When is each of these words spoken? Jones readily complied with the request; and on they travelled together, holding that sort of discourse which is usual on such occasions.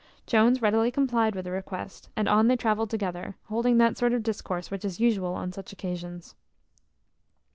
Jones 0.25 0.63
readily 0.63 0.89
complied 0.89 1.35
with 1.35 1.45
the 1.45 1.51
request; 1.51 2.09
and 2.17 2.27
on 2.27 2.47
they 2.47 2.55
travelled 2.55 2.89
together, 2.89 3.35
holding 3.49 3.77
that 3.77 3.99
sort 3.99 4.13
of 4.13 4.23
discourse 4.23 4.71
which 4.71 4.83
is 4.83 4.99
usual 4.99 5.35
on 5.35 5.51
such 5.51 5.71
occasions. 5.71 6.33